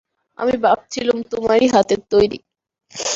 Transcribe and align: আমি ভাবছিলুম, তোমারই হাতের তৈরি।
আমি 0.37 0.55
ভাবছিলুম, 0.63 1.17
তোমারই 1.31 1.67
হাতের 1.73 2.01
তৈরি। 2.11 2.37